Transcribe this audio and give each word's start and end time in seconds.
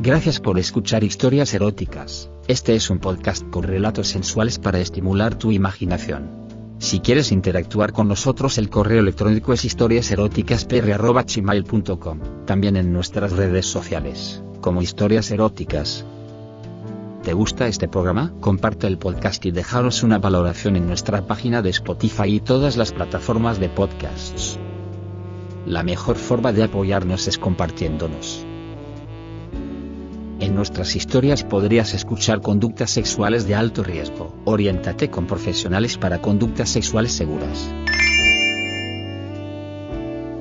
Gracias 0.00 0.38
por 0.38 0.60
escuchar 0.60 1.02
historias 1.02 1.52
eróticas. 1.54 2.30
Este 2.46 2.76
es 2.76 2.88
un 2.88 3.00
podcast 3.00 3.42
con 3.50 3.64
relatos 3.64 4.06
sensuales 4.06 4.60
para 4.60 4.78
estimular 4.78 5.34
tu 5.34 5.50
imaginación. 5.50 6.30
Si 6.78 7.00
quieres 7.00 7.32
interactuar 7.32 7.92
con 7.92 8.06
nosotros 8.06 8.58
el 8.58 8.70
correo 8.70 9.00
electrónico 9.00 9.52
es 9.52 9.64
historiaseroticaspr.gmail.com, 9.64 12.20
también 12.46 12.76
en 12.76 12.92
nuestras 12.92 13.32
redes 13.32 13.66
sociales, 13.66 14.40
como 14.60 14.82
historias 14.82 15.32
eróticas. 15.32 16.06
¿Te 17.24 17.32
gusta 17.32 17.66
este 17.66 17.88
programa? 17.88 18.32
Comparte 18.38 18.86
el 18.86 18.98
podcast 18.98 19.44
y 19.46 19.50
dejaros 19.50 20.04
una 20.04 20.20
valoración 20.20 20.76
en 20.76 20.86
nuestra 20.86 21.26
página 21.26 21.60
de 21.60 21.70
Spotify 21.70 22.36
y 22.36 22.38
todas 22.38 22.76
las 22.76 22.92
plataformas 22.92 23.58
de 23.58 23.68
podcasts. 23.68 24.60
La 25.66 25.82
mejor 25.82 26.14
forma 26.14 26.52
de 26.52 26.62
apoyarnos 26.62 27.26
es 27.26 27.36
compartiéndonos. 27.36 28.44
En 30.40 30.54
nuestras 30.54 30.94
historias 30.94 31.42
podrías 31.42 31.94
escuchar 31.94 32.40
conductas 32.40 32.90
sexuales 32.90 33.48
de 33.48 33.56
alto 33.56 33.82
riesgo. 33.82 34.32
Oriéntate 34.44 35.10
con 35.10 35.26
profesionales 35.26 35.98
para 35.98 36.22
conductas 36.22 36.68
sexuales 36.68 37.10
seguras. 37.10 37.68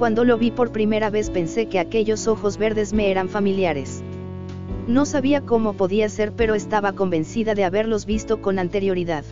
Cuando 0.00 0.24
lo 0.24 0.36
vi 0.36 0.50
por 0.50 0.72
primera 0.72 1.10
vez 1.10 1.30
pensé 1.30 1.66
que 1.66 1.78
aquellos 1.78 2.26
ojos 2.26 2.58
verdes 2.58 2.92
me 2.92 3.12
eran 3.12 3.28
familiares. 3.28 4.02
No 4.88 5.06
sabía 5.06 5.42
cómo 5.42 5.74
podía 5.74 6.08
ser 6.08 6.32
pero 6.32 6.54
estaba 6.54 6.94
convencida 6.94 7.54
de 7.54 7.62
haberlos 7.62 8.04
visto 8.04 8.42
con 8.42 8.58
anterioridad. 8.58 9.24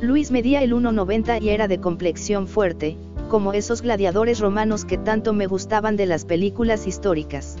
Luis 0.00 0.32
medía 0.32 0.60
el 0.62 0.72
1,90 0.72 1.40
y 1.40 1.50
era 1.50 1.68
de 1.68 1.78
complexión 1.78 2.48
fuerte, 2.48 2.96
como 3.28 3.52
esos 3.52 3.82
gladiadores 3.82 4.40
romanos 4.40 4.84
que 4.84 4.98
tanto 4.98 5.32
me 5.34 5.46
gustaban 5.46 5.96
de 5.96 6.06
las 6.06 6.24
películas 6.24 6.88
históricas. 6.88 7.56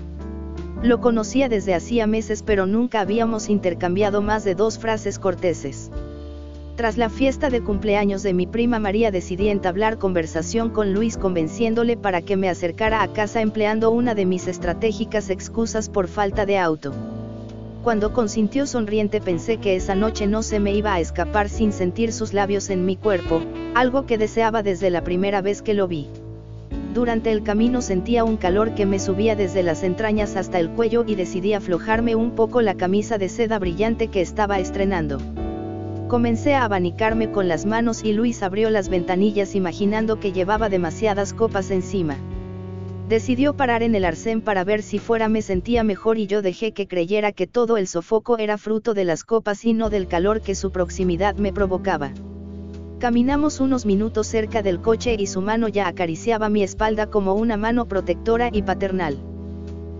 Lo 0.82 1.00
conocía 1.00 1.48
desde 1.48 1.74
hacía 1.74 2.06
meses 2.06 2.44
pero 2.44 2.66
nunca 2.66 3.00
habíamos 3.00 3.48
intercambiado 3.48 4.22
más 4.22 4.44
de 4.44 4.54
dos 4.54 4.78
frases 4.78 5.18
corteses. 5.18 5.90
Tras 6.76 6.96
la 6.96 7.10
fiesta 7.10 7.50
de 7.50 7.60
cumpleaños 7.60 8.22
de 8.22 8.32
mi 8.32 8.46
prima 8.46 8.78
María 8.78 9.10
decidí 9.10 9.48
entablar 9.48 9.98
conversación 9.98 10.70
con 10.70 10.94
Luis 10.94 11.16
convenciéndole 11.16 11.96
para 11.96 12.22
que 12.22 12.36
me 12.36 12.48
acercara 12.48 13.02
a 13.02 13.12
casa 13.12 13.40
empleando 13.40 13.90
una 13.90 14.14
de 14.14 14.24
mis 14.24 14.46
estratégicas 14.46 15.30
excusas 15.30 15.88
por 15.88 16.06
falta 16.06 16.46
de 16.46 16.58
auto. 16.58 16.94
Cuando 17.82 18.12
consintió 18.12 18.64
sonriente 18.64 19.20
pensé 19.20 19.56
que 19.56 19.74
esa 19.74 19.96
noche 19.96 20.28
no 20.28 20.44
se 20.44 20.60
me 20.60 20.72
iba 20.74 20.94
a 20.94 21.00
escapar 21.00 21.48
sin 21.48 21.72
sentir 21.72 22.12
sus 22.12 22.32
labios 22.32 22.70
en 22.70 22.86
mi 22.86 22.94
cuerpo, 22.94 23.42
algo 23.74 24.06
que 24.06 24.16
deseaba 24.16 24.62
desde 24.62 24.90
la 24.90 25.02
primera 25.02 25.42
vez 25.42 25.62
que 25.62 25.74
lo 25.74 25.88
vi. 25.88 26.06
Durante 26.94 27.30
el 27.30 27.42
camino 27.42 27.82
sentía 27.82 28.24
un 28.24 28.38
calor 28.38 28.74
que 28.74 28.86
me 28.86 28.98
subía 28.98 29.36
desde 29.36 29.62
las 29.62 29.82
entrañas 29.82 30.36
hasta 30.36 30.58
el 30.58 30.70
cuello 30.70 31.04
y 31.06 31.14
decidí 31.14 31.52
aflojarme 31.52 32.14
un 32.14 32.30
poco 32.30 32.62
la 32.62 32.74
camisa 32.74 33.18
de 33.18 33.28
seda 33.28 33.58
brillante 33.58 34.08
que 34.08 34.22
estaba 34.22 34.58
estrenando. 34.58 35.18
Comencé 36.08 36.54
a 36.54 36.64
abanicarme 36.64 37.30
con 37.30 37.48
las 37.48 37.66
manos 37.66 38.02
y 38.02 38.14
Luis 38.14 38.42
abrió 38.42 38.70
las 38.70 38.88
ventanillas 38.88 39.54
imaginando 39.54 40.18
que 40.18 40.32
llevaba 40.32 40.70
demasiadas 40.70 41.34
copas 41.34 41.70
encima. 41.70 42.16
Decidió 43.10 43.54
parar 43.54 43.82
en 43.82 43.94
el 43.94 44.06
arcén 44.06 44.40
para 44.40 44.64
ver 44.64 44.82
si 44.82 44.98
fuera 44.98 45.28
me 45.28 45.42
sentía 45.42 45.84
mejor 45.84 46.18
y 46.18 46.26
yo 46.26 46.40
dejé 46.40 46.72
que 46.72 46.88
creyera 46.88 47.32
que 47.32 47.46
todo 47.46 47.76
el 47.76 47.86
sofoco 47.86 48.38
era 48.38 48.56
fruto 48.56 48.94
de 48.94 49.04
las 49.04 49.24
copas 49.24 49.64
y 49.66 49.74
no 49.74 49.90
del 49.90 50.08
calor 50.08 50.40
que 50.40 50.54
su 50.54 50.72
proximidad 50.72 51.36
me 51.36 51.52
provocaba. 51.52 52.12
Caminamos 52.98 53.60
unos 53.60 53.86
minutos 53.86 54.26
cerca 54.26 54.60
del 54.60 54.80
coche 54.80 55.14
y 55.16 55.28
su 55.28 55.40
mano 55.40 55.68
ya 55.68 55.86
acariciaba 55.86 56.48
mi 56.48 56.64
espalda 56.64 57.06
como 57.06 57.34
una 57.34 57.56
mano 57.56 57.86
protectora 57.86 58.50
y 58.52 58.62
paternal. 58.62 59.16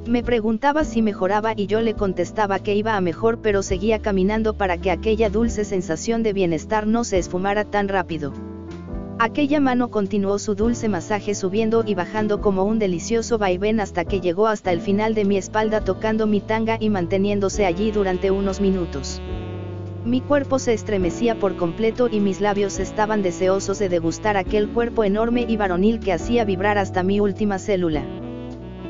Me 0.08 0.24
preguntaba 0.24 0.82
si 0.82 1.00
mejoraba 1.00 1.52
y 1.54 1.68
yo 1.68 1.80
le 1.80 1.94
contestaba 1.94 2.58
que 2.58 2.74
iba 2.74 2.96
a 2.96 3.00
mejor 3.00 3.40
pero 3.40 3.62
seguía 3.62 4.00
caminando 4.00 4.54
para 4.54 4.78
que 4.78 4.90
aquella 4.90 5.30
dulce 5.30 5.64
sensación 5.64 6.24
de 6.24 6.32
bienestar 6.32 6.88
no 6.88 7.04
se 7.04 7.18
esfumara 7.18 7.64
tan 7.64 7.86
rápido. 7.86 8.32
Aquella 9.20 9.60
mano 9.60 9.92
continuó 9.92 10.40
su 10.40 10.56
dulce 10.56 10.88
masaje 10.88 11.36
subiendo 11.36 11.84
y 11.86 11.94
bajando 11.94 12.40
como 12.40 12.64
un 12.64 12.80
delicioso 12.80 13.38
vaivén 13.38 13.78
hasta 13.78 14.06
que 14.06 14.20
llegó 14.20 14.48
hasta 14.48 14.72
el 14.72 14.80
final 14.80 15.14
de 15.14 15.24
mi 15.24 15.36
espalda 15.36 15.84
tocando 15.84 16.26
mi 16.26 16.40
tanga 16.40 16.78
y 16.80 16.90
manteniéndose 16.90 17.64
allí 17.64 17.92
durante 17.92 18.32
unos 18.32 18.60
minutos. 18.60 19.20
Mi 20.08 20.22
cuerpo 20.22 20.58
se 20.58 20.72
estremecía 20.72 21.38
por 21.38 21.56
completo 21.56 22.08
y 22.10 22.18
mis 22.18 22.40
labios 22.40 22.78
estaban 22.78 23.22
deseosos 23.22 23.78
de 23.78 23.90
degustar 23.90 24.38
aquel 24.38 24.70
cuerpo 24.70 25.04
enorme 25.04 25.44
y 25.46 25.58
varonil 25.58 26.00
que 26.00 26.14
hacía 26.14 26.46
vibrar 26.46 26.78
hasta 26.78 27.02
mi 27.02 27.20
última 27.20 27.58
célula. 27.58 28.06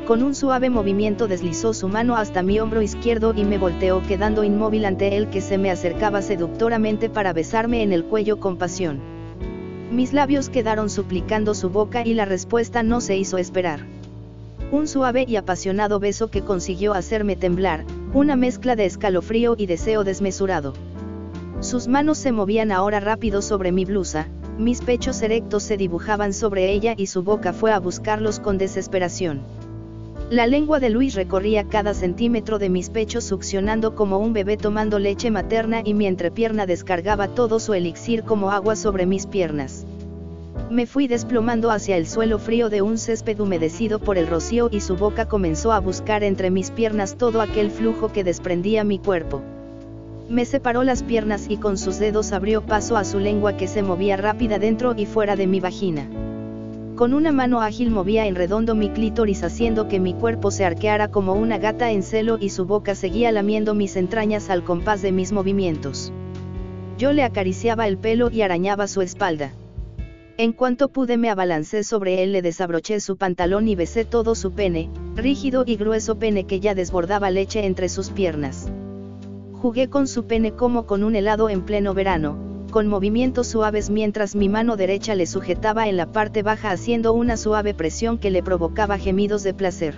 Con 0.07 0.23
un 0.23 0.37
suave 0.37 0.71
movimiento 0.71 1.27
deslizó 1.27 1.75
su 1.75 1.89
mano 1.89 2.15
hasta 2.15 2.45
mi 2.45 2.61
hombro 2.61 2.83
izquierdo 2.83 3.35
y 3.35 3.43
me 3.43 3.59
volteó 3.59 4.01
quedando 4.07 4.45
inmóvil 4.45 4.85
ante 4.85 5.17
él 5.17 5.29
que 5.29 5.41
se 5.41 5.59
me 5.59 5.73
acercaba 5.73 6.23
seductoramente 6.23 7.11
para 7.11 7.33
besarme 7.33 7.83
en 7.83 7.93
el 7.93 8.05
cuello 8.05 8.39
con 8.39 8.57
pasión. 8.57 9.01
Mis 9.91 10.13
labios 10.13 10.49
quedaron 10.49 10.89
suplicando 10.89 11.55
su 11.55 11.69
boca 11.69 12.07
y 12.07 12.15
la 12.15 12.27
respuesta 12.27 12.85
no 12.85 13.01
se 13.01 13.17
hizo 13.17 13.39
esperar. 13.39 13.81
Un 14.71 14.87
suave 14.87 15.25
y 15.27 15.35
apasionado 15.35 15.99
beso 15.99 16.31
que 16.31 16.43
consiguió 16.43 16.95
hacerme 16.95 17.35
temblar, 17.35 17.85
una 18.15 18.37
mezcla 18.37 18.77
de 18.77 18.85
escalofrío 18.85 19.57
y 19.59 19.67
deseo 19.67 20.05
desmesurado. 20.05 20.75
Sus 21.69 21.87
manos 21.87 22.17
se 22.17 22.33
movían 22.33 22.73
ahora 22.73 22.99
rápido 22.99 23.43
sobre 23.43 23.73
mi 23.73 23.85
blusa, 23.85 24.27
mis 24.57 24.81
pechos 24.81 25.21
erectos 25.21 25.63
se 25.63 25.77
dibujaban 25.77 26.33
sobre 26.33 26.73
ella 26.73 26.95
y 26.97 27.09
su 27.09 27.23
boca 27.23 27.53
fue 27.53 27.73
a 27.73 27.79
buscarlos 27.79 28.41
con 28.41 28.57
desesperación. 28.57 29.43
La 30.31 30.47
lengua 30.47 30.81
de 30.81 30.89
Luis 30.89 31.15
recorría 31.15 31.65
cada 31.65 31.93
centímetro 31.93 32.59
de 32.59 32.71
mis 32.71 32.89
pechos 32.89 33.25
succionando 33.25 33.95
como 33.95 34.17
un 34.17 34.33
bebé 34.33 34.57
tomando 34.57 34.99
leche 34.99 35.31
materna 35.31 35.83
y 35.85 35.93
mi 35.93 36.07
entrepierna 36.07 36.65
descargaba 36.65 37.29
todo 37.29 37.61
su 37.61 37.75
elixir 37.75 38.23
como 38.23 38.51
agua 38.51 38.75
sobre 38.75 39.05
mis 39.05 39.27
piernas. 39.27 39.85
Me 40.71 40.87
fui 40.87 41.07
desplomando 41.07 41.71
hacia 41.71 41.99
el 41.99 42.07
suelo 42.07 42.39
frío 42.39 42.71
de 42.71 42.81
un 42.81 42.97
césped 42.97 43.39
humedecido 43.41 43.99
por 43.99 44.17
el 44.17 44.27
rocío 44.27 44.71
y 44.73 44.81
su 44.81 44.97
boca 44.97 45.29
comenzó 45.29 45.73
a 45.73 45.81
buscar 45.81 46.25
entre 46.25 46.51
mis 46.51 46.71
piernas 46.71 47.19
todo 47.19 47.43
aquel 47.43 47.71
flujo 47.71 48.11
que 48.11 48.25
desprendía 48.25 48.85
mi 48.85 48.99
cuerpo. 48.99 49.43
Me 50.29 50.45
separó 50.45 50.85
las 50.85 51.03
piernas 51.03 51.47
y 51.49 51.57
con 51.57 51.79
sus 51.79 51.99
dedos 51.99 52.33
abrió 52.33 52.61
paso 52.61 52.99
a 52.99 53.05
su 53.05 53.19
lengua 53.19 53.57
que 53.57 53.67
se 53.67 53.83
movía 53.83 54.19
rápida 54.19 54.59
dentro 54.59 54.95
y 54.95 55.07
fuera 55.07 55.37
de 55.37 55.47
mi 55.47 55.59
vagina. 55.59 56.07
Con 56.97 57.15
una 57.15 57.33
mano 57.33 57.63
ágil 57.63 57.91
movía 57.91 58.27
en 58.27 58.35
redondo 58.35 58.75
mi 58.75 58.91
clítoris 58.91 59.43
haciendo 59.43 59.89
que 59.89 60.01
mi 60.01 60.13
cuerpo 60.13 60.51
se 60.51 60.67
arqueara 60.67 61.09
como 61.09 61.33
una 61.33 61.57
gata 61.57 61.93
en 61.93 62.03
celo 62.03 62.37
y 62.39 62.51
su 62.51 62.67
boca 62.67 62.95
seguía 62.95 63.33
lamiendo 63.33 63.73
mis 63.73 63.97
entrañas 63.97 64.51
al 64.51 64.65
compás 64.65 65.01
de 65.01 65.13
mis 65.13 65.33
movimientos. 65.33 66.13
Yo 66.99 67.13
le 67.13 67.23
acariciaba 67.23 67.89
el 67.89 67.97
pelo 67.97 68.29
y 68.31 68.43
arañaba 68.43 68.87
su 68.87 69.01
espalda. 69.01 69.53
En 70.37 70.53
cuanto 70.53 70.89
pude 70.89 71.17
me 71.17 71.31
abalancé 71.31 71.85
sobre 71.85 72.23
él, 72.23 72.33
le 72.33 72.43
desabroché 72.43 73.01
su 73.01 73.17
pantalón 73.17 73.67
y 73.67 73.77
besé 73.77 74.05
todo 74.05 74.35
su 74.35 74.53
pene, 74.53 74.91
rígido 75.15 75.65
y 75.67 75.77
grueso 75.77 76.19
pene 76.19 76.45
que 76.45 76.61
ya 76.61 76.75
desbordaba 76.75 77.31
leche 77.31 77.65
entre 77.65 77.89
sus 77.89 78.11
piernas. 78.11 78.71
Jugué 79.61 79.89
con 79.89 80.07
su 80.07 80.25
pene 80.25 80.53
como 80.53 80.87
con 80.87 81.03
un 81.03 81.17
helado 81.17 81.51
en 81.51 81.63
pleno 81.63 81.93
verano, 81.93 82.39
con 82.71 82.87
movimientos 82.87 83.49
suaves 83.49 83.91
mientras 83.91 84.37
mi 84.37 84.49
mano 84.49 84.77
derecha 84.77 85.17
le 85.17 85.27
sujetaba 85.27 85.89
en 85.89 85.97
la 85.97 86.13
parte 86.13 86.45
baja 86.45 86.71
haciendo 86.71 87.13
una 87.13 87.37
suave 87.37 87.75
presión 87.75 88.19
que 88.19 88.31
le 88.31 88.45
provocaba 88.45 88.99
gemidos 88.99 89.43
de 89.43 89.55
placer. 89.55 89.97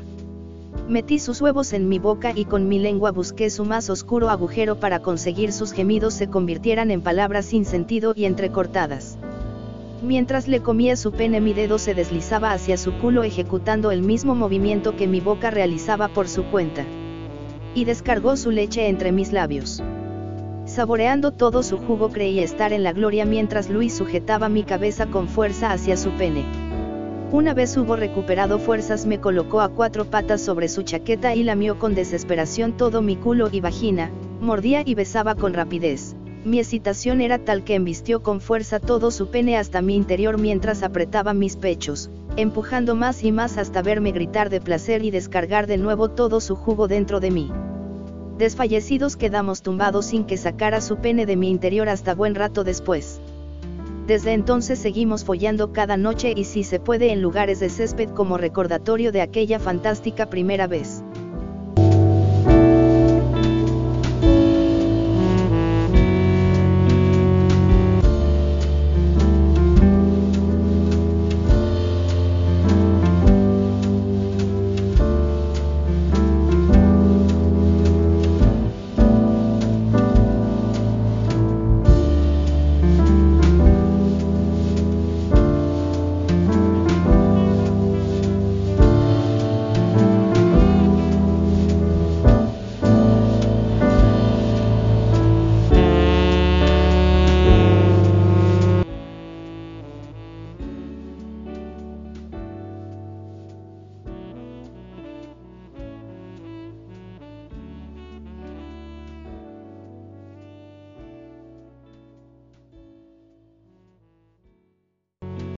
Metí 0.89 1.19
sus 1.19 1.43
huevos 1.43 1.75
en 1.75 1.91
mi 1.91 1.99
boca 1.99 2.33
y 2.35 2.47
con 2.47 2.69
mi 2.69 2.79
lengua 2.79 3.11
busqué 3.11 3.51
su 3.51 3.67
más 3.67 3.91
oscuro 3.91 4.31
agujero 4.31 4.81
para 4.81 5.01
conseguir 5.01 5.53
sus 5.53 5.73
gemidos 5.73 6.15
se 6.15 6.29
convirtieran 6.29 6.91
en 6.91 7.03
palabras 7.03 7.45
sin 7.45 7.67
sentido 7.67 8.15
y 8.17 8.25
entrecortadas. 8.25 9.19
Mientras 10.03 10.49
le 10.49 10.61
comía 10.61 10.97
su 10.97 11.13
pene 11.13 11.43
mi 11.43 11.53
dedo 11.53 11.77
se 11.77 11.93
deslizaba 11.93 12.53
hacia 12.53 12.79
su 12.79 12.95
culo 12.95 13.25
ejecutando 13.25 13.91
el 13.91 14.01
mismo 14.01 14.35
movimiento 14.35 14.97
que 14.97 15.07
mi 15.07 15.21
boca 15.21 15.51
realizaba 15.51 16.09
por 16.09 16.29
su 16.29 16.45
cuenta 16.45 16.87
y 17.75 17.85
descargó 17.85 18.37
su 18.37 18.51
leche 18.51 18.89
entre 18.89 19.13
mis 19.13 19.33
labios. 19.33 19.83
Saboreando 20.65 21.33
todo 21.33 21.63
su 21.63 21.79
jugo 21.79 22.11
creí 22.11 22.39
estar 22.39 22.73
en 22.73 22.83
la 22.83 22.93
gloria 22.93 23.25
mientras 23.25 23.69
Luis 23.69 23.95
sujetaba 23.95 24.49
mi 24.49 24.63
cabeza 24.63 25.07
con 25.07 25.29
fuerza 25.29 25.73
hacia 25.73 25.97
su 25.97 26.11
pene. 26.13 26.45
Una 27.33 27.55
vez 27.55 27.77
hubo 27.77 27.97
recuperado 27.97 28.59
fuerzas 28.59 29.07
me 29.07 29.21
colocó 29.21 29.61
a 29.61 29.69
cuatro 29.69 30.05
patas 30.05 30.41
sobre 30.41 30.69
su 30.69 30.83
chaqueta 30.83 31.35
y 31.35 31.45
lamió 31.45 31.79
con 31.79 31.95
desesperación 31.95 32.77
todo 32.77 33.03
mi 33.03 33.17
culo 33.17 33.49
y 33.53 33.61
vagina, 33.61 34.11
mordía 34.41 34.83
y 34.85 34.95
besaba 34.95 35.35
con 35.35 35.55
rapidez. 35.55 36.17
Mi 36.45 36.59
excitación 36.59 37.21
era 37.21 37.39
tal 37.39 37.65
que 37.65 37.75
embistió 37.75 38.23
con 38.23 38.41
fuerza 38.41 38.81
todo 38.81 39.11
su 39.11 39.29
pene 39.29 39.57
hasta 39.57 39.83
mi 39.83 39.95
interior 39.95 40.39
mientras 40.39 40.83
apretaba 40.83 41.35
mis 41.35 41.57
pechos, 41.57 42.11
empujando 42.37 42.95
más 42.95 43.23
y 43.25 43.33
más 43.33 43.59
hasta 43.59 43.83
verme 43.83 44.13
gritar 44.13 44.51
de 44.51 44.61
placer 44.61 45.05
y 45.05 45.11
descargar 45.11 45.67
de 45.67 45.79
nuevo 45.79 46.11
todo 46.11 46.41
su 46.41 46.57
jugo 46.57 46.89
dentro 46.89 47.21
de 47.21 47.31
mí. 47.31 47.53
Desfallecidos 48.39 49.17
quedamos 49.17 49.63
tumbados 49.63 50.07
sin 50.07 50.25
que 50.25 50.37
sacara 50.37 50.81
su 50.81 50.97
pene 50.97 51.27
de 51.27 51.37
mi 51.37 51.51
interior 51.51 51.89
hasta 51.89 52.15
buen 52.15 52.35
rato 52.35 52.65
después. 52.65 53.21
Desde 54.07 54.33
entonces 54.33 54.79
seguimos 54.79 55.25
follando 55.25 55.73
cada 55.73 55.97
noche 55.97 56.33
y 56.35 56.45
si 56.45 56.65
se 56.65 56.81
puede 56.81 57.13
en 57.13 57.23
lugares 57.23 57.61
de 57.61 57.69
césped 57.69 58.09
como 58.11 58.39
recordatorio 58.39 59.13
de 59.13 59.21
aquella 59.21 59.59
fantástica 59.59 60.31
primera 60.31 60.67
vez. 60.67 61.05